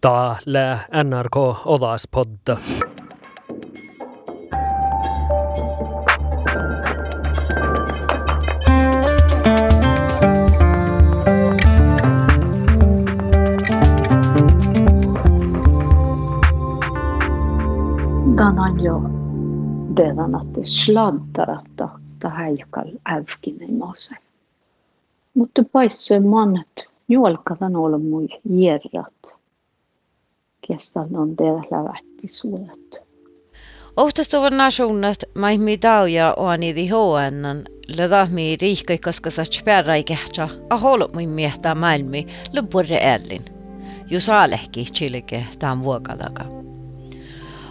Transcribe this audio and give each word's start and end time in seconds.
Täällä 0.00 0.78
NRK 1.04 1.66
Odaspodda. 1.66 2.56
Tänään 18.36 18.80
jo 18.80 19.00
teidän, 19.94 20.34
että 20.34 20.60
sladdarata 20.64 21.88
tahaikal 22.18 22.90
ävkinen 23.10 23.74
mose. 23.74 24.14
Mutta 25.34 25.62
paitsi 25.72 26.20
mannet, 26.20 26.88
juolkadan 27.08 27.76
olla 27.76 27.98
mui 27.98 28.28
järrat. 28.44 29.17
Kestan 30.68 31.16
on 31.16 31.36
teillä 31.36 31.62
lävätti 31.70 32.28
suolet. 32.28 33.08
Ohtastuvan 33.96 34.56
nationat 34.56 35.18
mai 35.38 35.58
mi 35.58 35.78
dauja 35.82 36.34
oani 36.36 36.74
di 36.76 36.88
hoannan 36.88 37.62
le 37.96 38.10
dahmi 38.10 38.56
riikkaikas 38.60 39.20
sa 39.28 39.44
sperrai 39.44 40.04
kehtsa 40.04 40.48
a 40.70 40.76
holot 40.76 41.14
mui 41.14 41.26
miehtä 41.26 41.74
maailmi 41.74 42.26
le 42.52 42.62
burre 42.62 42.96
ellin. 42.96 43.44
Jus 44.10 44.28
alehki 44.28 44.84
chilike 44.84 45.46
tämän 45.58 45.82
vuokadaga. 45.82 46.44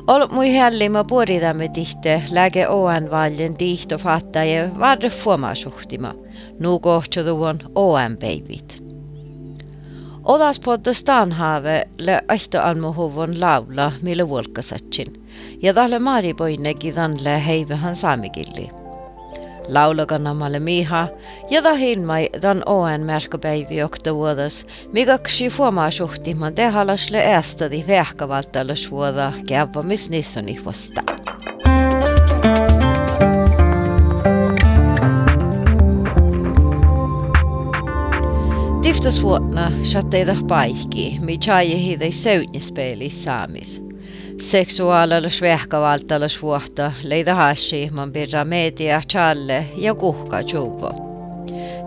Ol 0.08 0.28
mui 0.32 0.56
hällima 0.56 1.04
puoridamme 1.04 1.68
tihte 1.68 2.24
läge 2.32 2.68
oan 2.68 3.12
valjen 3.12 3.58
tihto 3.58 3.98
fatta 3.98 4.44
ja 4.44 4.70
varre 4.80 5.10
fuoma 5.10 5.56
suhtima. 5.56 6.14
Nu 6.60 6.80
kohtsuduon 6.80 7.60
oan 7.76 8.18
babyt. 8.18 8.87
Odas 10.28 10.60
Podestan 10.60 11.32
have 11.32 11.86
le 12.00 12.22
ehtoalmuhuvon 12.34 13.42
laula 13.42 13.92
mille 14.02 14.30
vuolkasatsin. 14.30 15.08
Ja 15.62 15.74
tälle 15.74 16.00
maripoinegidan 16.00 17.24
le 17.24 17.46
heivähän 17.46 17.96
saamikilli. 17.96 18.70
Laulakannamalle 19.68 20.60
miha, 20.60 21.08
ja 21.50 21.62
tahin 21.62 22.04
mai 22.04 22.30
dan 22.42 22.64
oen 22.66 23.02
märkapäivi 23.02 23.84
oktavuodas, 23.84 24.66
mikä 24.92 25.18
ksi 25.18 25.50
fuomaa 25.50 25.92
suhtiman 25.92 26.56
tehalasle 26.56 27.26
äästädi 27.26 27.84
vähkavaltalas 27.88 28.92
vuoda 28.92 29.34
kävvamis 29.48 30.10
nissonihvasta. 30.10 31.17
Tuottas 39.08 39.24
vuonna 39.24 39.72
chatteida 39.84 40.36
paihki, 40.48 41.18
mi 41.22 41.38
chajehi 41.38 42.00
dei 42.00 42.12
seutnispeeli 42.12 43.10
saamis. 43.10 43.82
Seksuaalalas 44.38 45.42
vähkavaltalas 45.42 46.42
vuotta 46.42 46.92
leida 47.04 47.36
haassi 47.36 47.90
man 47.94 48.12
pirra 48.12 48.46
media 48.46 49.02
challe 49.12 49.66
ja 49.78 49.96
kuhka 49.96 50.42
juupo. 50.42 50.92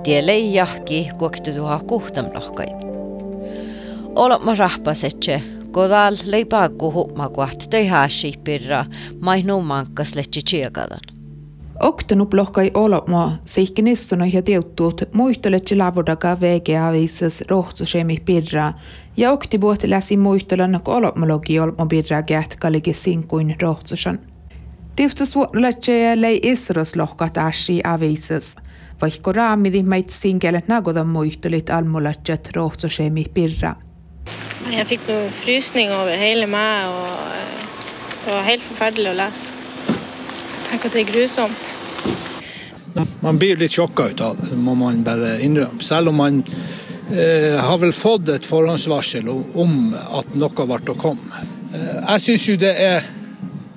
Tielle 0.02 0.32
ei 0.32 0.54
jahki 0.54 1.08
kuokti 1.18 1.52
tuha 1.52 1.78
kuhtam 1.78 2.26
lohkai. 2.34 2.68
Olema 4.14 4.54
rahpasetse, 4.54 5.42
kodal 5.72 6.16
leipaa 6.24 6.68
kuhutma 6.68 7.28
kohti 7.28 7.68
tei 7.68 7.86
haassi 7.88 8.32
pirra, 8.44 8.84
mai 9.20 9.42
nuumankas 9.42 10.14
lehtsi 10.14 10.40
tsiekadan. 10.42 11.19
Oktanut 11.80 12.34
lohkai 12.34 12.70
oloma 12.74 13.38
seikki 13.44 13.82
nissona 13.82 14.26
ja 14.26 14.42
teuttuut 14.42 15.02
muistoletsi 15.12 15.76
lavodaga 15.76 16.34
VGA-viisas 16.40 17.42
rohtsusemi 17.48 18.18
pirra 18.24 18.72
ja 19.16 19.30
okti 19.32 19.58
puhti 19.58 19.90
läsi 19.90 20.16
muistolan 20.16 20.80
olomologi 20.84 21.60
olmo 21.60 21.86
pirra 21.86 22.22
käht 22.22 22.56
kalike 22.56 22.92
sinkuin 22.92 23.56
rohtsusan. 23.62 24.18
Tiftus 24.96 25.36
vuotletsi 25.36 25.92
lei 26.14 26.40
isros 26.42 26.96
lohkat 26.96 27.38
ashi 27.38 27.80
aviisas, 27.84 28.56
vaikka 29.02 29.32
raamidi 29.32 29.82
meit 29.82 30.10
sinkelet 30.10 30.68
nagoda 30.68 31.04
muistolit 31.04 31.70
almolatset 31.70 32.50
rohtsusemi 32.56 33.24
pirra. 33.34 33.74
Jeg 34.70 34.86
fikk 34.86 35.08
noen 35.08 35.32
frysning 35.32 35.92
over 35.96 36.20
hele 36.20 36.46
meg, 36.46 36.92
og 36.92 38.26
det 38.26 38.36
var 38.36 38.44
helt 38.44 38.68
forferdelig 38.68 39.14
å 39.14 39.16
lese. 39.22 39.59
Tänk 40.70 40.84
att 40.84 40.92
det 40.92 41.00
är 41.00 41.04
grusomt. 41.04 41.78
Man 43.20 43.38
blir 43.38 43.56
lite 43.56 43.74
chockad 43.74 44.10
utav 44.10 44.36
det, 44.50 44.56
må 44.56 44.74
man 44.74 45.02
bara 45.02 45.40
inrömma. 45.40 45.80
Även 45.92 46.08
om 46.08 46.14
man 46.14 46.42
eh, 47.10 47.64
har 47.64 47.78
väl 47.78 47.92
fått 47.92 48.28
ett 48.28 48.46
förhandsvarsel 48.46 49.28
om 49.54 49.96
att 50.10 50.34
något 50.34 50.68
vart 50.68 50.88
och 50.88 50.98
kom. 50.98 51.18
Eh, 51.74 52.04
jag 52.08 52.22
syns 52.22 52.48
ju 52.48 52.56
det 52.56 52.74
är 52.74 53.02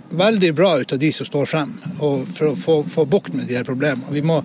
väldigt 0.10 0.56
bra 0.56 0.80
utav 0.80 1.00
de 1.00 1.12
som 1.12 1.26
står 1.26 1.46
fram 1.46 1.82
och 2.00 2.28
för 2.28 2.52
att 2.52 2.60
få, 2.60 2.84
få 2.84 3.06
bukt 3.06 3.34
med 3.34 3.46
de 3.46 3.56
här 3.56 3.64
problemen. 3.64 4.06
Vi 4.12 4.22
må, 4.22 4.44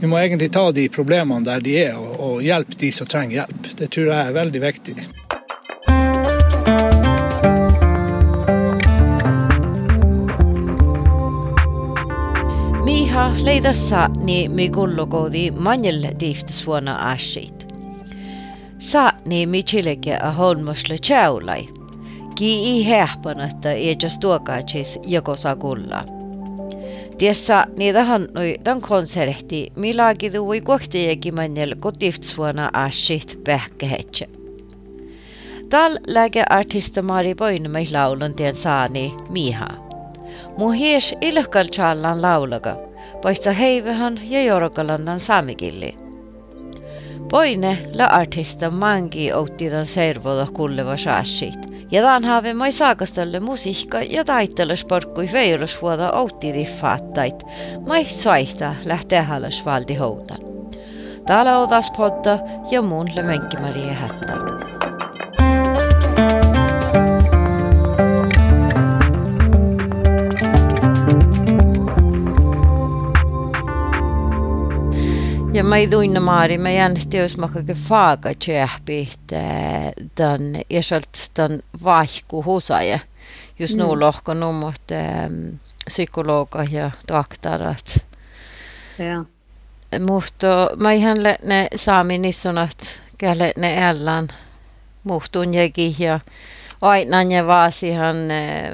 vi 0.00 0.06
må 0.06 0.18
egentligen 0.18 0.52
ta 0.52 0.72
de 0.72 0.88
problemen 0.88 1.44
där 1.44 1.60
de 1.60 1.84
är 1.84 1.98
och, 1.98 2.32
och 2.32 2.42
hjälpa 2.42 2.72
de 2.78 2.92
som 2.92 3.06
tränger 3.06 3.36
hjälp. 3.36 3.76
Det 3.76 3.86
tror 3.86 4.06
jag 4.06 4.16
är 4.16 4.32
väldigt 4.32 4.62
viktigt. 4.62 4.96
Miha 13.30 13.44
leidassa 13.44 14.08
ni 14.16 14.48
mi 14.48 14.68
gullokoodi 14.68 15.50
manjel 15.50 16.06
tiiftasvuonna 16.18 17.10
ashit. 17.10 17.66
Saatni 18.78 19.46
mi 19.46 19.62
chileke 19.62 20.16
a 20.22 20.30
holmosle 20.30 20.98
chaulai. 20.98 21.68
Ki 22.34 22.78
i 22.78 22.88
hehpanetta 22.88 23.72
ejas 23.72 24.18
tuokaatsis 24.18 24.98
jakosa 25.06 25.56
kulla. 25.56 26.04
Tiessä 27.18 27.66
niitä 27.76 28.04
hannui 28.04 28.56
tämän 28.64 28.80
konsertti, 28.80 29.72
milläkin 29.76 30.32
tui 30.32 30.60
kohtiakin 30.60 31.34
manjel 31.34 31.74
kotiftsvuonna 31.80 32.70
ashit 32.72 33.40
pähkehetse. 33.44 34.28
Tal 35.68 35.92
läge 36.06 36.44
artista 36.50 37.02
Mari 37.02 37.34
Boinemai 37.34 37.86
laulun 37.92 38.34
tien 38.34 38.54
saani 38.54 39.14
Miha. 39.28 39.68
Mu 40.58 40.70
hies 40.70 41.14
ilkal 41.20 41.64
challan 41.64 42.22
laulaga, 42.22 42.76
paitsa 43.22 43.52
heivehan 43.52 44.20
ja 44.22 44.42
jorokalandan 44.42 45.20
saamikilli. 45.20 45.96
Poine 47.30 47.78
la 47.94 48.04
artista 48.04 48.70
mangi 48.70 49.32
outtidan 49.32 49.86
servoda 49.86 50.46
kulleva 50.52 50.96
shaashit. 50.96 51.70
Ja 51.90 52.02
dan 52.02 52.24
have 52.24 52.54
mai 52.54 52.72
saakastalle 52.72 53.40
musiikka 53.40 54.02
ja 54.02 54.24
taittele 54.24 54.76
sporkkui 54.76 55.28
veilusvuoda 55.32 56.12
outtidi 56.12 56.64
faattait. 56.64 57.44
Mai 57.86 58.04
soihta 58.04 58.74
lähtee 58.84 59.22
halas 59.22 59.64
valdi 59.64 59.94
houtan. 59.94 60.38
Täällä 61.26 61.58
odas 61.58 61.90
podda 61.90 62.38
ja 62.70 62.82
muun 62.82 63.10
le 63.14 63.22
Maria 63.60 63.94
Ja 75.70 75.72
mä 75.72 75.78
iduin 75.78 76.22
maari, 76.22 76.58
mä 76.58 76.70
jännitti, 76.70 77.16
jos 77.16 77.36
mä 77.36 77.48
kaiken 77.48 77.76
faaga 77.76 78.30
tjähpit 78.44 79.20
tämän, 80.14 80.40
ja 80.70 80.82
sieltä 80.82 81.08
tämän 81.34 81.60
vaihku 81.84 82.44
husaja. 82.44 82.98
Just 83.58 83.76
mm. 83.76 84.00
lohko 84.00 84.34
nummot 84.34 84.82
psykologa 85.84 86.64
ja 86.70 86.90
doktorat. 87.08 87.98
Ja. 88.98 89.24
Mutta 90.00 90.46
mä 90.80 90.92
ihan 90.92 91.16
ne 91.42 91.68
saami 91.76 92.18
nissunat, 92.18 92.76
käle 93.18 93.52
ne 93.56 93.86
ällan 93.86 94.28
muhtun 95.04 95.54
jäki 95.54 95.96
ja 95.98 96.20
aina 96.80 97.24
ne 97.24 97.46
vaasihan 97.46 98.16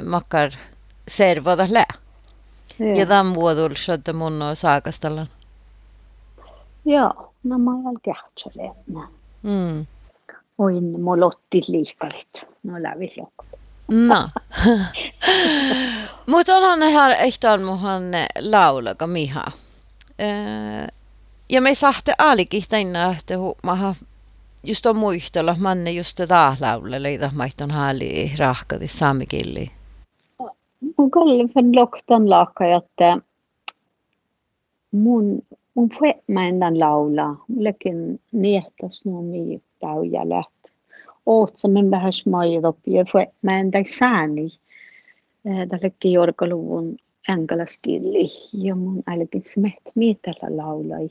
makkar 0.07 0.51
servoda 1.09 1.67
lää. 1.71 1.95
Ja, 2.79 2.97
ja 2.97 3.07
tämän 3.07 3.35
vuodulla, 3.35 3.95
että 3.95 4.13
mun 4.13 4.43
on 4.43 4.57
saakastalla. 4.57 5.27
Joo, 6.87 7.33
no 7.45 7.59
mä 7.59 7.71
olen 7.71 8.01
kähtsäleetnä. 8.03 9.09
Mm. 9.43 9.87
Oin 10.59 11.01
molottit 11.01 11.69
liikarit. 11.69 12.49
No 12.63 12.73
lävi 12.83 13.09
lokot. 13.17 13.47
No. 13.89 14.29
Mutta 16.27 16.57
onhan 16.57 16.81
ne 16.81 16.91
här 16.91 17.11
ehtaan 17.11 17.63
muhan 17.63 18.03
laulaga 18.41 19.07
miha. 19.07 19.45
Öö, 20.21 20.87
ja 21.49 21.61
me 21.61 21.75
sahte 21.75 22.15
alikihtainna, 22.19 23.15
että 23.19 23.35
maha 23.63 23.95
just 24.65 24.87
on 24.87 24.97
muistella, 24.97 25.57
manne 25.59 25.91
just 25.91 26.17
tätä 26.17 26.57
laule, 26.61 27.03
leitä 27.03 27.31
maihton 27.35 27.71
haali 27.71 28.33
rahkati 28.39 28.89
saamikilli. 28.89 29.71
Mun 30.99 31.11
kalli 31.11 31.49
fan 31.49 31.77
loktan 31.77 32.31
laakka, 32.31 32.65
että 32.65 33.19
mun 34.93 35.43
mun 35.77 35.91
mä 36.27 36.49
endan 36.49 36.81
laula. 36.81 37.37
Mullekin 37.49 38.21
niehtas 38.33 39.05
nuo 39.05 39.23
mi 39.23 39.63
tauja 39.81 40.29
läht. 40.29 40.51
ootsamen 41.27 41.91
vähän 41.91 42.13
smaidopia 42.13 43.05
mä 43.43 43.61
en 43.61 43.71
tai 43.71 43.85
sääni. 43.85 44.47
Tällekin 45.69 46.13
jorkaluvun 46.13 46.97
enkeläskilli 47.29 48.27
ja 48.53 48.75
mun 48.75 49.03
älkin 49.07 49.45
smet 49.45 49.83
mietellä 49.95 50.57
laulai. 50.57 51.11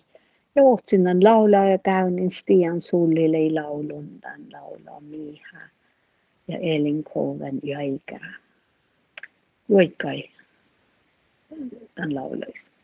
Ja 0.56 0.64
ootsinnan 0.64 1.24
laulaa 1.24 1.70
ja 1.70 1.78
käynnin 1.78 2.32
stian 2.32 2.82
sullille 2.82 3.62
laulun 3.62 4.10
tämän 4.22 4.42
laulaa 4.54 5.00
miihä 5.00 5.70
ja 6.48 6.58
elinkoven 6.58 7.60
ja 7.64 7.82
ikää. 7.82 8.36
Joikai 9.70 10.24
tämän 11.96 12.16
laulaista. 12.16 12.75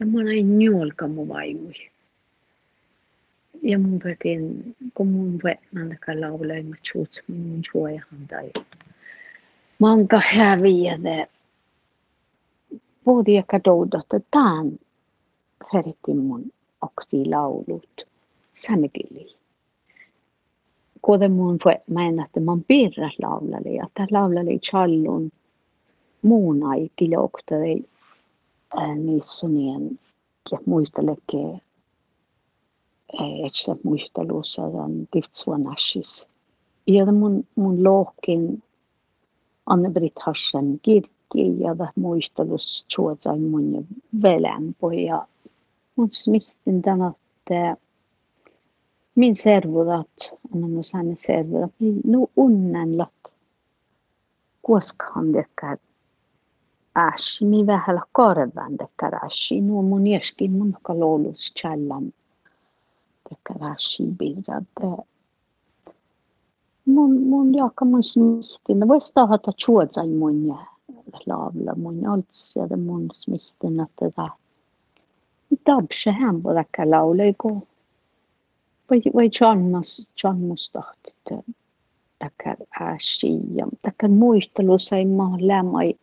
Ja 0.00 0.06
mä 0.06 0.22
näin 0.24 0.58
njolka 0.58 1.08
mun 1.08 1.28
vaimui. 1.28 1.90
Ja 3.62 3.78
mun 3.78 4.00
vetin, 4.04 4.76
kun 4.94 5.08
mun 5.08 5.40
vetnan 5.44 5.88
taka 5.88 6.20
laulai 6.20 6.62
mä 6.62 6.76
tjuuts 6.82 7.22
mun 7.28 7.62
juojahan 7.74 8.28
tai. 8.28 8.50
Manka 9.78 10.20
häviäde. 10.24 11.26
Både 13.04 13.32
jag 13.32 13.46
kadoudotta 13.46 14.20
tämän 14.30 14.78
feritin 15.72 16.16
mun 16.16 16.52
okti 16.80 17.24
laulut 17.24 18.06
samekili. 18.54 19.36
Kuten 21.02 21.32
mun 21.32 21.58
mä 21.86 22.24
että 22.24 22.40
mä 22.40 22.58
pirras 22.68 23.18
laulali 23.18 23.76
ja 23.76 23.86
tää 23.94 24.06
laulali 24.10 24.58
challun 24.58 25.30
muun 26.22 26.62
ai 26.62 26.90
kiloktari 26.96 27.84
niissunien 28.96 29.98
ja 30.52 30.58
muisteleke 30.66 31.60
että 33.18 33.76
muistelussa 33.82 34.62
on 34.62 35.08
tiftsuanashis. 35.10 36.28
Ja 36.86 37.12
mun, 37.12 37.46
mun 37.54 37.84
lohkin 37.84 38.62
Anne-Britt 39.66 40.18
Harsen 40.20 40.80
kirkki 40.82 41.60
ja 41.60 41.76
muistelus 41.96 42.86
tjuotsai 42.88 43.38
mun 43.38 43.86
velempo 44.22 44.90
ja 44.90 45.26
mun 45.96 46.08
smihtin 46.12 46.82
tämän, 46.82 47.12
että 47.38 47.76
min 49.14 49.36
servudat, 49.36 50.10
mä 50.54 50.82
saan 50.82 51.16
servudat, 51.16 51.72
nu 52.04 52.30
unnenlat, 52.36 53.32
koskahan 54.62 55.32
dekar 55.32 55.78
äshi, 55.78 55.87
mi 57.40 57.66
vähällä 57.66 58.02
korvan 58.12 58.78
dekar 58.78 59.14
äshi, 59.26 59.60
nu 59.60 59.82
mun 59.82 60.06
jeskin 60.06 60.52
mun 60.52 60.76
kalolus 60.82 61.52
challan 61.54 62.12
dekar 63.30 63.72
äshi 63.72 64.06
birad. 64.18 65.04
Mun, 66.84 67.22
mun 67.22 67.54
jaka 67.54 67.84
mun 67.84 68.02
smihtin, 68.02 68.88
vois 68.88 69.10
tahata 69.12 69.52
tjuotsai 69.52 70.08
mun 70.08 70.46
ja 70.46 70.58
laavla 71.26 71.74
mun 71.76 72.06
altsiada 72.06 72.76
mun 72.76 73.10
smihtin, 73.14 73.80
että 73.80 74.10
tämä 74.10 74.28
dabse 75.66 76.12
hem 76.12 76.42
bo 76.42 76.54
dakka 76.54 76.90
laulay 76.90 77.32
go. 77.38 77.62
Vai 79.14 79.30
Chalmas, 79.30 80.08
Chalmustahti 80.16 81.12
dakka 82.20 82.54
ääsiam, 82.80 83.70
dakka 83.84 84.08
muistelu 84.08 84.78
sai 84.78 85.04
ma 85.04 85.36
lämai 85.40 85.94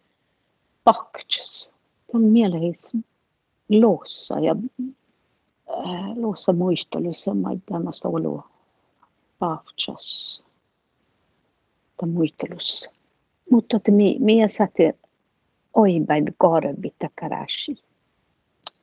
pakts. 0.85 1.71
Tämä 2.11 2.23
on 2.25 2.31
mielehis 2.31 2.97
loossa 3.69 4.39
ja 4.39 4.55
äh, 5.69 6.17
loossa 6.17 6.53
muistelussa 6.53 7.31
tämmöistä 7.65 8.07
olu 8.07 8.43
paktsas. 9.39 10.43
Tämä 11.97 12.11
muistelussa. 12.11 12.91
Mutta 13.51 13.77
että 13.77 13.91
mi, 13.91 14.17
mi 14.19 14.49
saati 14.49 14.83
oipäin 15.73 16.25
korvit 16.37 16.95
dakka 17.03 17.25
ääsiam. 17.31 17.77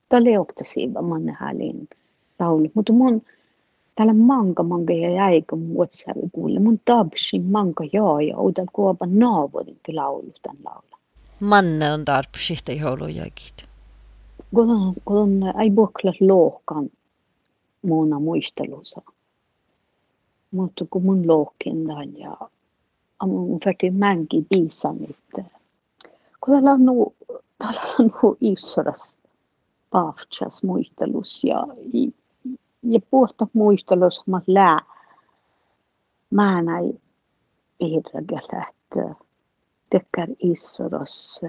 Taleoktasiiva 0.08 1.02
manne 1.02 1.37
häälin 1.40 1.88
laulu. 2.38 2.70
Mutta 2.75 2.93
mun 2.93 3.22
täällä 3.94 4.14
manga 4.14 4.62
manga 4.62 4.93
ja 4.93 5.10
jäikö 5.10 5.56
WhatsAppin 5.56 6.31
kuulle. 6.31 6.60
Mun 6.60 6.81
tabsi 6.84 7.38
manga 7.38 7.84
joo 7.93 8.20
ja 8.20 8.38
uudel 8.38 8.66
kuopa 8.72 9.06
naavurinkin 9.06 9.96
laulu 9.96 10.32
tämän 10.43 10.58
laula. 10.64 10.92
Manne 11.43 11.93
on 11.93 12.05
tarpeeksi 12.05 12.56
joulujäkit. 12.81 13.65
Kun 14.55 14.94
kun 15.05 15.43
ei 15.62 15.77
vuokla 15.77 16.12
lohkan 16.21 16.91
muuna 17.83 18.21
muistelussa. 18.21 19.03
Mutta 20.50 20.85
kun 20.91 21.05
mun 21.05 21.29
lohkin 21.29 21.87
tämän 21.87 22.19
ja 22.19 22.37
mun 23.27 23.61
färti 23.65 23.91
mänki 23.91 24.47
biisan, 24.50 24.97
että 25.11 25.50
kun 26.41 26.55
täällä 26.55 26.73
on 26.73 26.87
nu, 26.87 27.15
täällä 27.59 27.83
on 27.99 28.12
muistelus 30.65 31.44
ja, 31.44 31.67
ja 32.83 33.00
puhta 33.11 33.47
muistelus 33.53 34.27
mä 34.27 34.41
lää. 34.47 34.81
Mä 36.31 36.62
näin 36.62 37.00
että 38.69 39.15
tekkär 39.93 40.29
issoros 40.39 41.41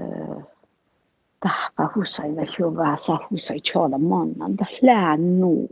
tahpa 1.40 1.90
husai 1.95 2.36
vai 2.36 2.48
hyvää 2.60 2.98
saa 2.98 3.28
husai 3.31 3.60
tjala 3.60 3.98
mannan. 3.98 4.57
Da 4.57 4.66
lää 4.81 5.18
nu. 5.18 5.69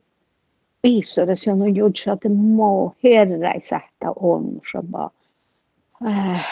Issoros 0.83 1.47
on 1.47 1.75
jutsa, 1.75 2.11
että 2.11 2.29
mo 2.29 2.95
herra 3.03 3.51
ei 3.51 3.61
sähtä 3.61 4.11
on, 4.15 4.61
så 4.71 4.83
bara 4.83 5.09
äh, 6.05 6.45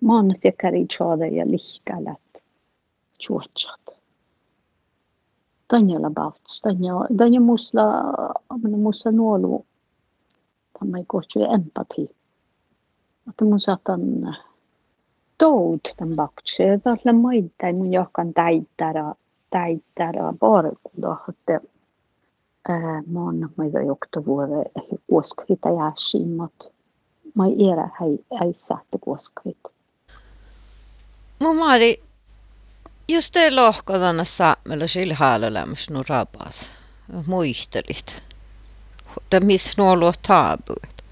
man 0.00 0.34
tekkär 0.40 0.74
i 0.74 0.86
tjala 0.86 1.26
ja 1.26 1.44
lihkälät 1.50 2.42
tjuotsat. 3.18 3.80
Tanja 5.68 6.10
Bauts, 6.10 6.60
Tanja, 6.60 6.94
Tanja 7.16 7.40
musla, 7.40 7.82
amana 8.48 8.76
musa 8.76 9.12
nuolu, 9.12 9.66
tämä 10.78 10.98
ei 10.98 11.04
kohtu 11.06 11.44
empati. 11.54 12.16
Että 13.28 13.44
mun 13.44 13.60
saatan 13.60 14.00
tämän 15.96 16.16
Bauts, 16.16 16.58
ja 16.58 16.78
tällä 16.78 17.12
maittain 17.12 17.76
mun 17.76 17.92
johkan 17.92 18.32
parkuda, 20.38 21.16
että 21.28 21.60
mä 23.06 23.20
oon 23.24 23.50
maita 23.56 23.78
jokta 23.78 24.24
vuode 24.26 24.70
kuoskvita 25.06 25.68
jääsimmat. 25.68 26.52
Mä 27.34 27.46
ei 27.46 27.70
erä 27.72 27.88
hei, 28.00 28.24
ei 28.42 28.52
sähtä 28.56 28.98
kuoskvit. 29.00 29.58
Mun 31.38 31.56
maari 31.56 32.02
just 33.08 33.34
det 33.34 33.50
lohkodana 33.50 34.24
saamella 34.24 34.86
sillä 34.86 35.14
haalalämmös 35.14 35.90
nu 35.90 36.02
rabas. 36.08 36.70
Muistelit. 37.26 38.22
Det 39.30 39.40
miss 39.40 39.76
nuolo 39.78 40.12
taabuet. 40.28 41.04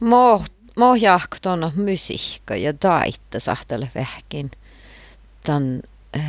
Mo 0.00 0.44
mo 0.76 0.94
jahtona 0.94 1.72
musiikka 1.76 2.56
ja 2.56 2.72
taitta 2.72 3.40
sahtele 3.40 3.90
vähkin. 3.94 4.50
Tän 5.42 5.82
äh, 6.16 6.22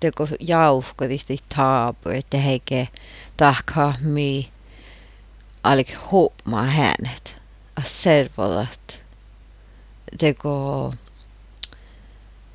teko 0.00 0.28
jauhkodisti 0.40 1.38
taabu, 1.56 2.08
että 2.08 2.38
heike 2.38 2.88
tahkaa 3.36 3.94
mi 4.00 4.50
alik 5.62 5.94
huomaa 6.10 6.66
hänet. 6.66 7.42
Servolat. 7.84 9.02
Teko 10.18 10.92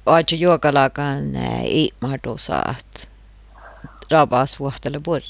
Aja 0.06 0.38
juokalakan 0.38 1.24
iimadusaat 1.68 3.10
rabas 4.12 4.60
vuohtele 4.60 5.00
burr. 5.00 5.22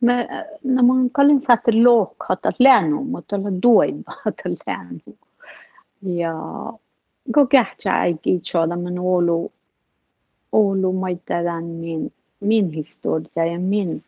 Me, 0.00 0.28
no 0.62 0.82
mun 0.82 1.10
kallin 1.10 1.40
saatte 1.40 1.72
lookata 1.82 2.52
länu, 2.58 3.04
mutta 3.04 3.36
olla 3.36 3.50
duibaata 3.62 4.48
länu. 4.66 5.16
Ja 6.02 6.34
ko 7.34 7.46
kähtsä 7.46 7.92
äiki 7.92 8.40
tjoda 8.40 8.76
men 8.76 8.98
olu, 8.98 9.52
olu 10.52 10.92
maitadan 10.92 11.64
min, 11.64 12.12
min 12.40 12.70
historia 12.70 13.46
ja 13.46 13.58
min 13.58 14.04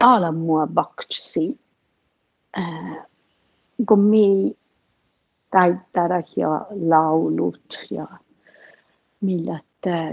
ala 0.00 0.32
mua 0.32 0.66
baktsi. 0.66 1.58
Äh, 2.58 3.06
kun 3.88 4.00
mi 4.00 4.56
täyttää 5.50 6.22
ja 6.36 6.66
laulut 6.70 7.78
ja 7.90 8.06
millä 9.20 9.58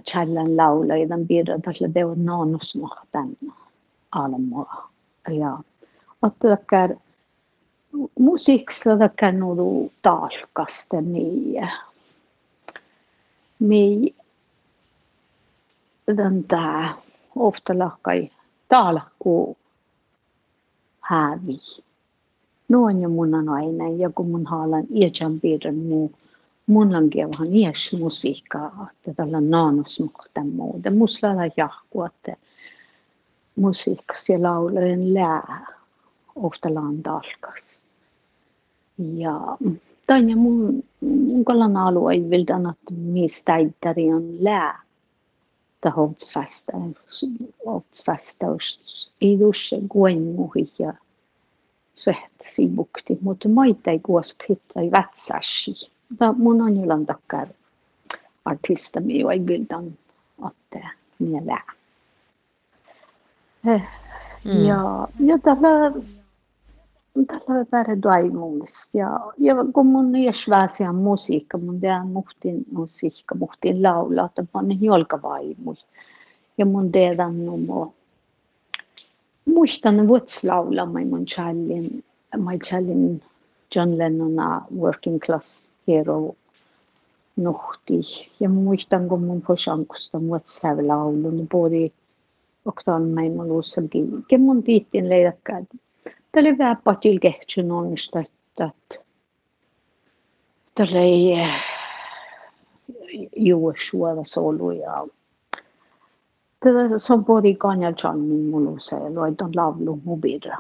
challan 0.10 0.58
laula 0.58 0.98
ja 0.98 1.08
tämän 1.08 1.28
piirron 1.28 1.62
tällä 1.62 1.90
teo 1.94 2.16
nonusmohtan 2.16 3.30
almoa. 3.42 3.61
Ja. 5.30 5.60
Ottakar 6.22 6.96
musiikissa 8.20 8.98
takar 8.98 9.32
nudu 9.32 9.92
talkaste 10.02 11.02
mi 11.02 11.62
mi 13.58 14.14
den 16.06 16.44
där 16.48 16.90
ofta 17.34 17.74
lakai 17.74 18.32
talkku 18.68 19.56
hävi. 21.00 21.58
Noin 22.68 23.02
ja 23.02 23.10
mun 23.10 23.34
on 23.34 23.50
aina, 23.50 23.90
ja 23.90 24.10
kun 24.10 24.32
mun 24.32 24.46
haalan 24.46 24.88
iäjän 24.90 25.40
piirren 25.40 25.76
muu, 25.76 26.12
mun 26.68 26.96
on 26.96 27.10
vähän 27.14 27.74
musiikkaa, 28.00 28.88
että 28.92 29.14
tällä 29.14 29.42
naanusmuhten 29.42 30.48
muuta. 30.48 30.92
Musta 30.92 31.28
lailla 31.28 31.54
jahku, 31.58 32.04
että 32.04 32.36
musiikkas 33.56 34.30
ja 34.30 34.42
laulujen 34.42 35.14
lää, 35.14 35.66
ofta 36.36 36.74
landalkas. 36.74 37.84
Ja 38.98 39.58
Tanja 40.08 40.36
mun, 40.36 40.84
mun 41.02 41.46
kallan 41.46 41.78
alue 41.78 42.14
ei 42.14 42.30
vildan, 42.30 42.70
että 42.70 42.94
mistä 42.94 43.54
on 44.16 44.44
lää 44.44 44.82
ta 45.82 45.90
hoofdsvasta, 45.90 46.72
hoofdsvastaus 47.66 48.80
idus 49.22 49.76
guenmuhi 49.90 50.66
ja 50.80 50.94
söhtäsi 51.96 52.68
bukti, 52.68 53.18
mutta 53.22 53.50
moita 53.50 53.92
ei 53.92 54.00
kuoskritta 54.00 54.82
ei 54.82 54.92
vätsäsi. 54.92 55.92
Ta 56.18 56.34
mun 56.34 56.62
on 56.62 56.78
jollain 56.78 57.06
takkar 57.06 57.48
artista 58.46 59.00
mi 59.00 59.24
ei 59.32 59.40
bildan 59.40 59.98
att 60.42 60.82
mielää. 61.20 61.81
Eh, 63.68 63.82
ja, 64.46 65.08
ja 65.20 65.40
tällä 65.44 65.92
tällä 67.28 67.66
väärä 67.72 68.02
doimumis 68.04 68.90
ja 68.94 69.20
ja 69.38 69.56
kun 69.74 69.86
mun 69.86 70.16
iäsväsiä 70.16 70.94
musiikka 70.94 71.58
mun 71.58 71.80
tean 71.80 72.08
muhtin 72.08 72.66
musiikka 72.72 73.36
muhtin 73.36 73.84
laulaa 73.84 74.26
että 74.26 74.44
mun 74.54 74.82
jolkavaimui 74.82 75.76
ja 76.58 76.66
mun 76.66 76.92
teidän 76.92 77.46
numo. 77.46 77.94
Muistan 79.46 80.08
vuotslaula 80.08 80.86
mai 80.86 81.06
mun 81.06 81.26
challin 81.26 82.04
mai 82.38 82.60
challin 82.60 83.24
John 83.76 83.98
Lennona 83.98 84.62
Working 84.80 85.20
Class 85.20 85.72
Hero 85.88 86.36
nuhti. 87.36 88.02
Ja 88.40 88.50
muistan 88.50 89.08
kun 89.08 89.24
mun 89.24 89.42
posankusta 89.42 90.22
vuotslaulun 90.22 91.48
bodi 91.52 91.86
oktaan 91.86 92.01
mai 93.14 93.30
mun 93.30 93.48
luussakin 93.48 94.26
ken 94.28 94.42
mun 94.42 94.64
tiittin 94.64 95.10
leidakkaat 95.10 95.66
Tälle 96.32 96.58
väppatil 96.58 97.20
kehtsyn 97.20 97.72
onnistettat. 97.72 98.76
Tälle 100.76 101.00
juo 103.36 103.74
suola 103.90 104.24
solu 104.24 104.72
ja 104.72 105.08
Tätä 106.64 106.98
se 106.98 107.14
on 107.14 107.26
podi 107.26 107.56
kanja 107.56 107.94
channin 107.94 108.46
mulusa 108.46 108.96
ja 108.96 109.16
loitan 109.16 109.52
lavlu 109.56 110.00
mubirra. 110.04 110.58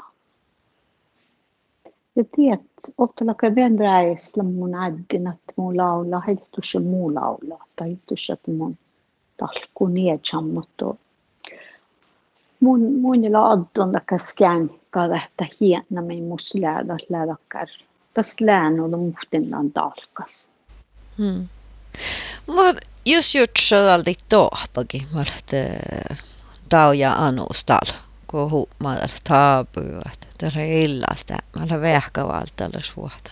Ja 2.15 2.24
tiedät, 2.36 2.62
ottala 2.98 3.34
käden 3.34 3.79
räisla 3.79 4.43
mun 4.43 4.75
äddin, 4.75 5.27
että 5.27 5.53
mun 5.55 5.77
laula, 5.77 6.20
heitus 6.20 6.77
muu 6.84 7.13
laula, 7.13 7.65
tai 7.75 7.88
heitus, 7.88 8.29
että 8.29 8.51
mun 8.51 8.77
talkku 9.38 9.88
Mun, 12.61 12.93
mun 13.01 13.31
la 13.31 13.51
addon 13.51 13.93
da 13.93 14.01
kaskään 14.09 14.69
että 15.25 15.45
hiena 15.59 16.01
me 16.01 16.21
mus 16.21 16.55
lära 16.55 16.97
lärakar. 17.09 17.67
Tas 18.13 18.41
lään 18.41 18.79
on 18.79 18.99
muhtinnan 18.99 19.71
talkas. 19.71 20.51
Hmm. 21.17 21.47
Mut 22.47 22.77
jos 23.05 23.35
jutsaldi 23.35 24.15
tohpagi, 24.29 25.07
että 25.21 25.57
tauja 26.69 27.13
anustal, 27.13 27.93
kun 28.27 28.51
huumaat 28.51 29.11
taapuvat. 29.23 30.27
Tällä 30.37 30.65
illasta, 30.65 31.33
mä 31.55 31.63
olen 31.63 31.81
vähkävaltalla 31.81 32.81
suota. 32.81 33.31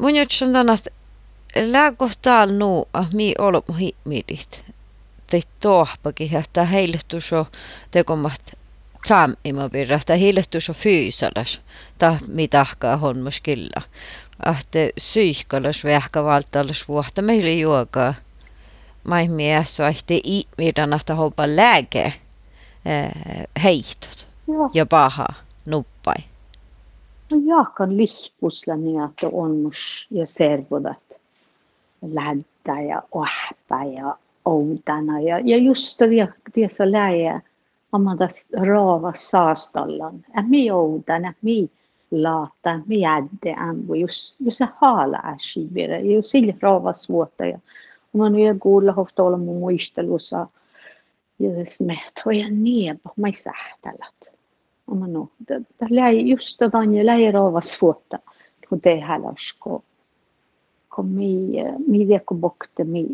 Mun 0.00 0.16
jutsan 0.16 0.52
tänä, 0.52 0.76
lääkohtaal 1.56 2.50
nuu, 2.50 2.88
mi 3.12 3.34
olo 3.38 3.64
himmilit. 5.32 5.48
Te 5.60 5.68
tohpagi, 5.68 6.30
että 6.36 6.64
heille 6.64 6.98
tuossa 7.08 7.44
tekomat 7.90 8.40
saamima 9.06 9.72
virrasta 9.72 10.14
hiilettus 10.14 10.68
on 10.68 10.74
fyysalas, 10.74 11.60
ta 11.98 12.18
mitahkaa 12.28 12.96
honmus 12.96 13.40
kyllä. 13.40 13.82
Ahte 14.44 14.92
syyhkalas 14.98 15.84
vähkä 15.84 16.24
valtalas 16.24 16.88
vuotta 16.88 17.22
meillä 17.22 17.50
juokaa. 17.50 18.14
Mai 19.04 19.28
mies 19.28 19.80
ahte 19.80 20.20
ihmidanasta 20.24 21.14
hoppa 21.14 21.42
lääke 21.46 22.12
heihtot 23.62 24.26
ja 24.74 24.86
paha 24.86 25.26
nuppai. 25.66 26.16
No 27.30 27.38
jaakan 27.46 27.96
lihpusla 27.96 28.76
niin, 28.76 29.04
että 29.04 29.28
on 29.32 29.70
ja 30.10 30.26
servodat 30.26 31.02
lähdä 32.02 32.80
ja 32.88 33.02
ohpaa 33.12 33.84
ja 33.84 34.16
outana 34.48 35.20
ja, 35.20 35.38
ja 35.38 35.56
just 35.56 35.98
det, 35.98 36.32
det 36.54 36.72
så 36.72 36.84
lär 36.84 37.40
amada 37.90 38.28
raava 38.52 39.12
saastallan. 39.16 40.24
Ämi 40.38 40.66
joudan, 40.66 41.24
ämi 41.24 41.68
laata, 42.10 42.70
ämi 42.70 43.00
jädde, 43.00 43.52
ämbu, 43.52 43.94
jos, 43.94 44.34
jos 44.38 44.56
se 44.56 44.68
haala 44.76 45.18
äsi 45.24 45.68
vire, 45.74 46.00
jo 46.00 46.22
sille 46.22 46.54
raava 46.60 46.92
suota. 46.92 47.46
Ja 47.46 47.58
mä 48.12 48.30
nyt 48.30 48.56
kuulla 48.60 48.92
hofta 48.92 49.22
olla 49.22 49.36
mun 49.36 49.58
muistelussa, 49.58 50.46
ja 51.38 51.50
se 51.66 51.84
meht 51.84 52.24
hoja 52.24 52.50
nieba, 52.50 53.10
mä 53.16 53.26
ei 53.26 53.32
sähtälät. 53.32 54.34
Mä 54.94 55.06
no, 55.06 55.28
tällä 55.78 56.08
ei 56.08 56.28
just 56.28 56.58
tätä 56.58 56.78
on 56.78 57.06
läi 57.06 57.32
raava 57.32 57.60
suota, 57.60 58.18
kun 58.68 58.80
te 58.80 59.00
häläsko. 59.00 59.84
Kun 60.94 61.06
mi, 61.06 61.36
mi 61.86 62.08
viekko 62.08 62.34
bokte 62.34 62.84
mi, 62.84 63.06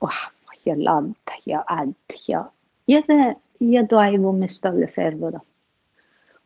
oh, 0.00 0.32
ja 0.64 0.74
lanta 0.84 1.32
ja 1.46 1.64
äd 1.82 1.94
ja, 2.28 2.44
ja 2.86 3.02
det 3.08 3.36
ja 3.60 3.86
toivomista 3.86 4.72
servoda 4.88 5.40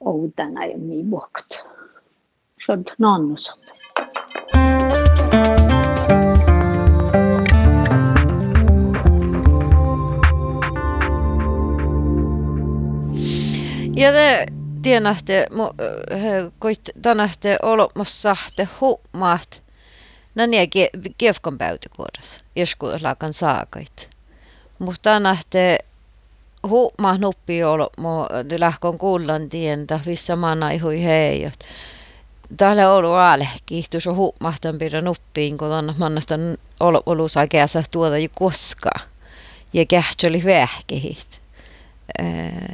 outana 0.01 0.67
ja 0.67 0.79
mi 0.79 1.11
vuokt. 1.11 1.65
Sod 2.67 2.91
nonnusat. 2.99 3.59
Ja 13.97 14.13
det 14.13 14.47
tienahte, 14.83 15.47
koit 16.59 16.91
tänähte 17.03 17.59
olomassa 17.63 18.37
te 18.57 18.69
huumaat, 18.81 19.63
nania 20.35 20.67
kiefkon 21.19 21.59
päytikuodas, 21.59 22.41
joskus 22.57 23.03
laakan 23.03 23.33
saakait. 23.33 24.09
Mutta 24.79 25.03
tänähte 25.03 25.79
huumaa 26.69 27.19
nuppi 27.19 27.65
olo 27.65 27.91
mo 27.99 28.29
lähkon 28.59 28.99
kullan 28.99 29.49
tientä 29.49 30.01
missä 30.07 30.37
mana 30.37 30.71
ihui 30.71 31.05
heijot. 31.05 31.59
Täällä 32.57 32.93
olu 32.93 33.13
aale 33.13 33.49
kiihtus 33.67 34.07
on 34.07 34.17
huumahtan 34.17 34.79
pidä 34.79 35.01
nuppiin, 35.01 35.59
kun 35.59 35.73
on 35.73 35.95
mannasta 35.99 36.35
olo, 36.81 37.03
olu 37.07 37.29
saa 37.29 37.47
käsä 37.47 37.83
tuoda 37.91 38.19
jo 38.19 38.29
koskaan. 38.35 39.01
Ja 39.73 39.87
kähtsä 39.87 40.29
oli 40.29 40.43
vähkehit. 40.45 41.41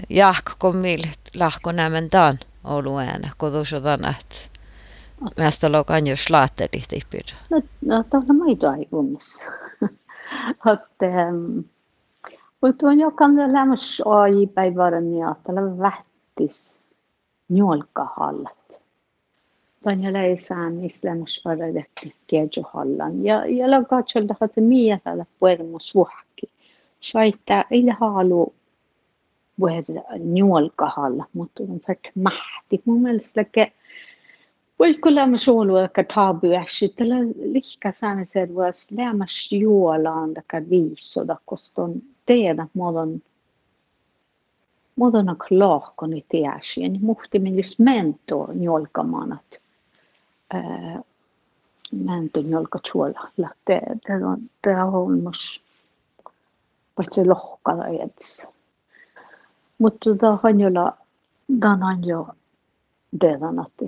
Jahko 0.08 0.52
kun 0.58 0.76
mil 0.76 1.02
lahko 1.34 1.72
nämen 1.72 2.10
tan 2.10 2.38
olu 2.64 2.98
äänä, 2.98 3.30
kun 3.38 3.52
tuossa. 3.52 3.76
Mästä 5.38 5.72
lokan 5.72 6.06
jo 6.06 6.16
slaattelit 6.16 6.92
ei 6.92 7.00
pidä. 7.10 7.32
No, 7.50 7.62
no 7.86 8.04
tuolla 8.10 8.32
maitoa 8.32 8.76
ei 8.76 8.86
kunnassa. 8.86 9.46
Että 10.72 11.06
mutta 12.60 12.86
on 12.86 13.00
jokan 13.00 13.52
lämmäs 13.52 14.02
ai 14.04 14.46
päivärän 14.46 15.14
ja 15.14 15.34
tällä 15.44 15.78
vähtis 15.78 16.88
njolkahallat. 17.48 18.80
Tän 19.84 20.02
ja 20.02 20.12
leisään 20.12 20.84
islämmäs 20.84 21.42
varadekki 21.44 22.14
kiejohallan. 22.26 23.24
Ja 23.24 23.46
ja 23.46 23.70
la 23.70 23.84
katsol 23.84 24.26
tahat 24.26 24.52
mia 24.56 24.98
tällä 25.04 25.26
puermus 25.38 25.94
vuhki. 25.94 26.50
Shaita 27.02 27.64
ila 27.70 27.96
halu 28.00 28.54
puer 29.60 29.84
njolkahalla, 30.18 31.24
mutta 31.32 31.62
on 31.62 31.80
färt 31.86 32.08
mahti. 32.14 32.82
Mun 32.84 33.02
mielestä 33.02 33.44
ke 34.80 34.84
Voiko 34.84 35.14
lämmäs 35.14 35.48
olu 35.48 35.76
ehkä 35.76 36.04
tabu 36.04 36.46
äsi, 36.54 36.88
tällä 36.88 37.16
lihka 37.42 37.92
säännä 37.92 38.24
se, 38.24 38.42
että 38.42 38.54
lämmäs 38.90 39.52
juolaan 39.52 40.34
takia 40.34 40.70
viisoda, 40.70 41.36
koska 41.44 41.82
on 41.82 42.02
tehdä 42.26 42.66
muodon 42.74 43.22
muodona 44.96 45.36
klaakoni 45.48 46.24
tiesi, 46.28 46.88
niin 46.88 47.04
muhtimin 47.04 47.56
just 47.56 47.78
mento 47.78 48.48
njolkamaan, 48.54 49.40
että 49.40 49.58
mento 51.92 52.40
njolka 52.40 52.78
tsuola, 52.78 53.28
lähtee, 53.36 53.82
det 54.08 54.26
on, 54.26 54.94
on 54.94 55.20
mus, 55.22 55.62
paitsi 56.96 57.24
lohkalla 57.24 57.86
edessä. 57.86 58.48
Mutta 59.78 60.10
tota 60.10 60.38
hanjolla, 60.42 60.96
dan 61.60 61.82
hanjo, 61.82 62.26
teidän, 62.26 62.30
että 62.30 62.39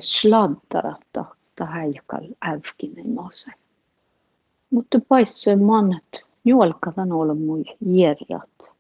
sladdar 0.01 0.95
että 1.53 1.65
häikal 1.65 2.29
ävkinen 2.49 3.15
nousee. 3.15 3.55
Mutta 4.71 4.99
paitsi 5.09 5.57
mannet, 5.57 6.25
juolkadan 6.45 7.13
olla 7.13 7.35
mui 7.35 7.65
järjät. 7.81 8.73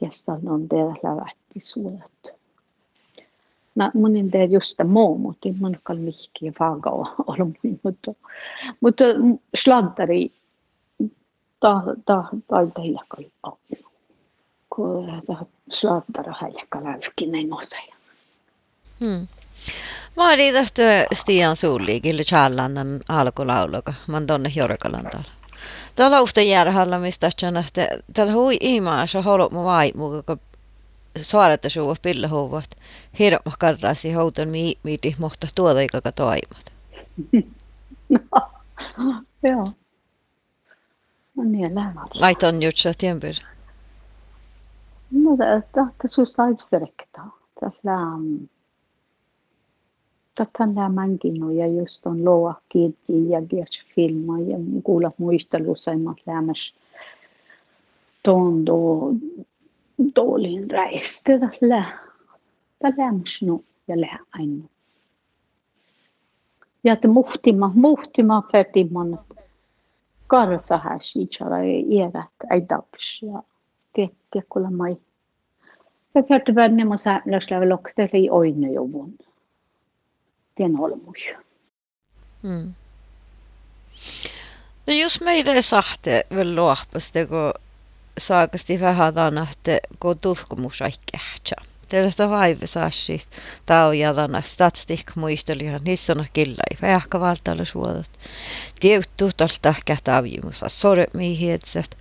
Kestan 0.00 0.48
on 0.48 0.68
teillä 0.68 0.94
lävätti 1.02 1.60
suudet. 1.60 2.38
No, 3.74 3.90
mun 3.94 4.30
teet 4.30 4.50
just 4.50 4.78
muu, 4.88 5.18
mutta 5.18 5.48
mun 5.60 5.76
kal 5.82 5.96
mihki 5.96 6.52
vaga 6.60 6.90
olla 7.26 7.44
mui, 7.44 7.78
mutta, 7.82 8.14
mutta 8.80 9.04
sladdari, 9.54 10.32
ta, 11.60 11.82
ta, 12.04 12.24
ta, 12.48 12.66
ta, 12.66 12.92
ta, 13.42 13.56
kun 14.74 15.22
sladdara 15.70 16.34
häikal 16.40 16.86
ävkinen 16.86 17.48
nousee. 17.48 17.97
Hmm. 19.00 19.28
Mä 20.16 20.32
olin 20.32 20.54
tähtä 20.54 20.82
Stian 21.14 21.56
Suuliikille 21.56 22.22
Challannan 22.22 23.00
alkulauluga, 23.08 23.94
man 24.06 24.26
tonne 24.26 24.52
Jorkalandalla. 24.54 25.30
Täällä 25.96 26.20
usta 26.20 26.40
järhalla, 26.40 26.98
mistä 26.98 27.26
että 27.26 27.88
täällä 28.14 28.32
hui 28.32 28.56
imaasa 28.60 29.22
holot 29.22 29.52
mu 29.52 29.64
vai 29.64 29.92
kun 29.92 30.40
saaretta 31.22 31.68
suua 31.68 31.94
pillahuvat. 32.02 32.70
Hirma 33.18 33.52
karrasi 33.58 34.12
houton 34.12 34.48
mi 34.48 34.78
miiti 34.82 35.16
mohta 35.18 35.46
tuota 35.54 35.80
ikaka 35.80 36.12
toimat. 36.12 36.72
No, 38.96 39.22
joo. 39.42 39.72
No 41.36 41.44
niin, 41.44 41.74
lämmällä. 41.74 42.10
Laiton 42.14 42.62
jutsa 42.62 42.92
tiempyr. 42.98 43.34
No, 45.10 45.36
tämä 45.72 45.86
on 45.86 45.92
susta 46.06 46.42
aivsterekta. 46.42 47.22
Tällä 50.38 50.50
Tottahan 50.50 50.74
tämä 50.74 50.88
mänkin 50.88 51.56
ja 51.56 51.66
just 51.66 52.06
on 52.06 52.24
loa 52.24 52.54
kiinni 52.68 53.30
ja 53.30 53.42
kies 53.48 53.82
filma 53.94 54.38
ja 54.38 54.56
kuulla 54.82 55.10
muistelussa 55.18 55.92
ei 55.92 55.98
lämmäs 56.26 56.74
tondo 58.22 59.10
dolin 60.16 60.70
räiste 60.70 61.38
tällä 61.38 61.98
lämmäs 62.96 63.42
no 63.42 63.60
ja 63.88 64.00
lää 64.00 64.18
aina. 64.32 64.64
Ja 66.84 66.92
että 66.92 67.08
muhtima, 67.08 67.72
muhtima 67.74 68.42
färtimman 68.52 69.18
karsa 70.26 70.76
här 70.76 70.98
siitsara 71.00 71.58
ei 71.58 72.00
erät 72.00 72.36
ei 72.50 72.60
taps 72.60 73.22
ja 73.22 73.42
tiettiä 73.92 74.42
kuulla 74.48 74.70
mai. 74.70 74.96
Ja 76.14 76.22
färtivän 76.22 76.76
nämä 76.76 76.96
säännöslävä 76.96 77.68
lokteli 77.68 78.30
oine 78.30 78.72
olmuja. 80.78 81.38
Mm. 82.42 82.74
No 84.86 84.94
jos 84.94 85.20
meille 85.20 85.62
sahte 85.62 86.26
vielä 86.34 86.54
luopasta, 86.56 87.26
kun 87.26 87.62
saakasti 88.18 88.80
vähän 88.80 89.14
että 89.50 89.80
kun 90.00 90.18
tutkimus 90.18 90.82
ei 90.82 90.92
kähtsä. 91.12 91.56
Tällaista 91.88 92.30
vaive 92.30 92.66
saasi 92.66 93.22
tau 93.66 93.92
ja 93.92 94.14
tänä 94.14 94.42
statistik 94.42 95.16
muistelihan, 95.16 95.80
niissä 95.84 96.14
on 96.18 96.26
kyllä 96.32 96.62
ei 96.70 96.78
vähkä 96.82 97.20
valtailla 97.20 97.64
suodat. 97.64 98.10
Tiuttu 98.80 99.30
tolta 99.36 99.74
kätävimus, 99.84 100.64
sore 100.66 101.06
mihietset, 101.14 101.96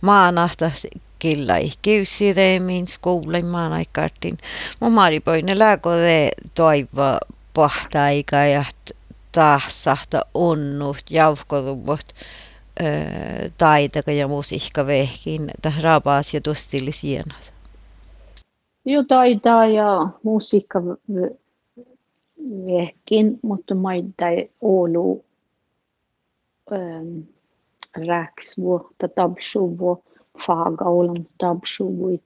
maanahta 0.00 0.70
kyllä 1.18 1.56
ei 1.56 1.72
kiusi 1.82 2.32
reimin, 2.32 2.88
skoulin 2.88 3.46
maanaikartin. 3.46 4.38
Mun 4.80 4.92
maaripoinen 4.92 5.58
lääkö 5.58 5.90
toivoa 6.54 7.18
pahtaika 7.54 8.36
ja 8.36 8.64
tahsahta 9.32 10.26
onnut, 10.34 11.02
jauhkorumot, 11.10 12.06
taitaka 13.58 14.12
ja 14.12 14.28
musiikka 14.28 14.86
vehkin, 14.86 15.50
tähän 15.62 15.84
raapaas 15.84 16.34
ja 16.34 16.40
tostillis 16.40 17.02
hienot. 17.02 17.52
Jo 18.84 19.04
taitaa 19.08 19.66
ja 19.66 20.08
musiikka 20.22 20.82
vehkin, 22.66 23.38
mutta 23.42 23.74
maita 23.74 24.28
ei 24.28 24.50
ollut 24.60 25.24
räksvuo 28.06 28.90
tai 28.98 29.08
tabsuvuit. 31.38 32.24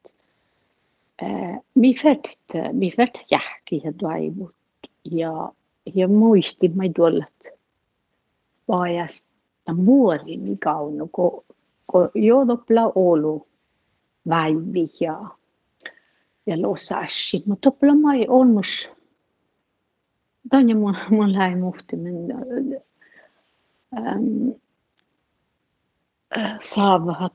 Äh, 1.23 1.59
mi 1.75 1.95
färt, 1.95 2.29
mi 2.73 2.91
färt 2.91 3.19
jähki 3.31 3.81
ja 3.85 3.93
toivut 3.93 4.55
ja, 5.11 5.53
ja 5.95 6.09
muistimme 6.09 6.91
tuollat 6.97 7.33
vajasta 8.69 9.75
muorini 9.75 10.57
kauno, 10.57 11.09
kun, 11.13 11.45
kun 11.87 12.11
joudopla 12.15 12.93
olu 12.95 13.47
väivi 14.29 14.87
ja, 15.01 15.25
ja 16.47 16.63
losassi. 16.63 17.43
Mutta 17.47 17.71
topla 17.71 17.95
mai 17.95 18.27
onnus, 18.29 18.91
Tanja 20.51 20.77
mun, 20.77 20.97
mun 21.11 21.33
lähi 21.33 21.55
muhtimen 21.55 22.33
ähm, 23.97 24.51
äh, 26.37 26.59
saavat 26.61 27.33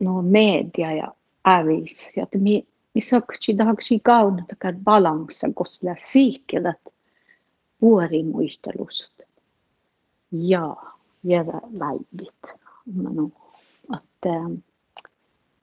no 0.00 0.22
media 0.22 0.92
ja 0.92 1.14
ävis. 1.44 2.10
Ja 2.16 2.22
että 2.22 2.38
mi, 2.38 2.66
Misakci 2.94 3.58
dahakci 3.58 4.00
kauna 4.00 4.44
takar 4.48 4.74
balanssa 4.84 5.48
kosla 5.54 5.94
siikelat 5.98 6.80
vuorimuistelust. 7.82 9.20
Ja, 10.32 10.76
jävä 11.24 11.60
väivit. 11.78 12.60
Manu, 12.94 13.32
että 13.96 14.28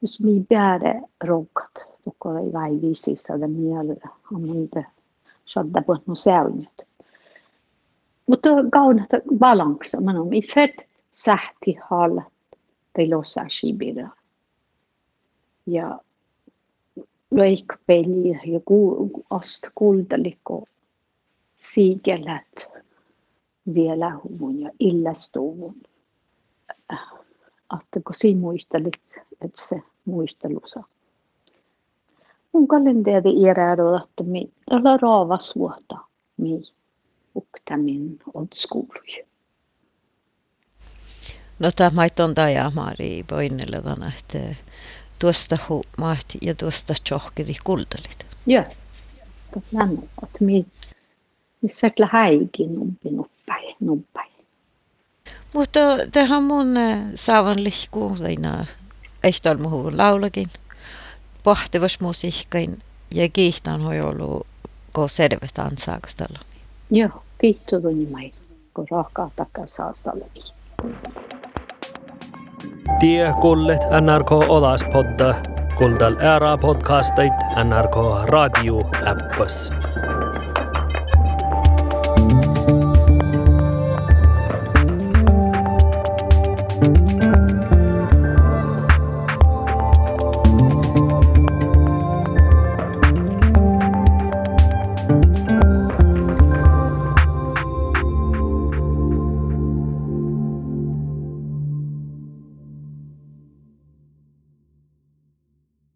jos 0.02 0.20
mi 0.22 0.46
bäre 0.50 1.02
rokat, 1.24 1.72
tokko 2.04 2.38
ei 2.38 2.54
väivi 2.54 2.96
sisällä 2.96 3.48
mielellä, 3.48 4.10
on 4.34 4.44
niitä 4.44 4.84
shadda 5.48 5.82
på 5.82 5.98
no 6.08 6.15
säunet. 6.15 6.88
Mutta 8.28 8.50
kauna 8.72 9.06
balanssa, 9.38 10.02
manu, 10.02 10.26
mi 10.26 10.42
fett 10.42 10.80
sähti 11.12 11.78
hallat, 11.89 12.34
tai 12.94 13.08
shibira. 13.50 14.10
Ja 15.65 16.00
lõikpeli 17.39 18.30
ja 18.30 18.60
ast 19.30 19.63
kuldalikku 19.75 20.67
siigelät 21.58 22.69
vielä 23.73 24.19
huvun 24.23 24.60
ja 24.60 24.71
illastuvun. 24.80 25.75
Kun 27.93 28.15
siinä 28.15 28.39
muistelit, 28.39 29.02
että 29.41 29.62
se 29.67 29.82
muistelusa. 30.06 30.84
Mun 32.52 32.67
kalenteri 32.67 33.34
iäräädö, 33.41 33.84
että 34.04 34.23
mi 34.23 34.49
tällä 34.69 34.97
raavas 35.02 35.56
vuotta 35.56 35.97
mi 36.38 36.62
uktamin 37.36 38.19
on 38.34 38.47
skuuluja. 38.54 39.25
No 41.60 41.71
tämä 41.75 42.08
on 42.23 42.36
tämä 42.36 42.71
Mari 42.75 43.23
Poinnelle, 43.30 43.78
että 44.17 44.56
tuosta 45.19 45.58
huumaat 45.69 46.25
ja 46.41 46.55
tuosta 46.55 46.93
tjohkiti 47.03 47.58
kultalit. 47.63 48.25
Joo, 48.45 48.63
lämmin, 49.71 50.10
että 50.23 50.38
mi, 50.39 50.65
missä 51.62 51.79
verkligen 51.82 52.10
häikin 52.12 52.75
numpi 52.75 53.10
nuppäin, 53.10 53.75
nuppäin. 53.79 54.32
Mutta 55.53 55.79
tähän 56.12 56.43
mun 56.43 56.77
äh, 56.77 56.99
saavan 57.15 57.63
lihkuuleina 57.63 58.65
ehtolmuhuvun 59.23 59.97
laulakin, 59.97 60.47
pohtivas 61.43 61.99
musiikkain 61.99 62.79
ja 63.13 63.29
kiihtaan 63.29 63.82
hoi 63.82 64.01
ollut, 64.01 64.47
kun 64.93 65.10
selvästä 65.10 65.63
ansaakastalla. 65.63 66.39
Joo, 66.91 67.23
kiitos 67.41 67.82
tunni 67.82 68.34
kun 68.73 68.88
rahkaa 68.91 69.32
takaa 69.36 69.67
saastalla. 69.67 70.25
Tie 72.99 73.34
kullet 73.41 73.82
NRK 74.01 74.32
Olaspodda, 74.32 75.34
kuldal 75.77 76.17
ära 76.21 76.58
podcastait 76.58 77.34
NRK 77.55 78.25
Radio 78.29 78.82
äppas. 79.05 79.71